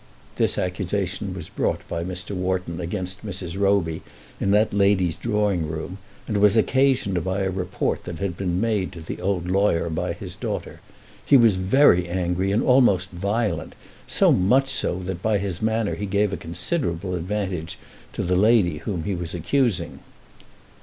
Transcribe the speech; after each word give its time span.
This 0.37 0.57
accusation 0.57 1.31
was 1.35 1.47
brought 1.47 1.87
by 1.87 2.03
Mr. 2.03 2.31
Wharton 2.35 2.81
against 2.81 3.23
Mrs. 3.23 3.55
Roby 3.55 4.01
in 4.39 4.49
that 4.49 4.73
lady's 4.73 5.13
drawing 5.15 5.67
room, 5.67 5.99
and 6.27 6.37
was 6.37 6.57
occasioned 6.57 7.23
by 7.23 7.41
a 7.41 7.51
report 7.51 8.05
that 8.05 8.17
had 8.17 8.35
been 8.35 8.59
made 8.59 8.91
to 8.93 9.01
the 9.01 9.21
old 9.21 9.47
lawyer 9.47 9.91
by 9.91 10.13
his 10.13 10.35
daughter. 10.35 10.81
He 11.23 11.37
was 11.37 11.55
very 11.55 12.09
angry 12.09 12.51
and 12.51 12.63
almost 12.63 13.09
violent; 13.11 13.75
so 14.07 14.31
much 14.31 14.69
so 14.69 14.97
that 15.03 15.21
by 15.21 15.37
his 15.37 15.61
manner 15.61 15.93
he 15.93 16.07
gave 16.07 16.33
a 16.33 16.35
considerable 16.35 17.13
advantage 17.13 17.77
to 18.13 18.23
the 18.23 18.35
lady 18.35 18.79
whom 18.79 19.03
he 19.03 19.13
was 19.13 19.35
accusing. 19.35 19.99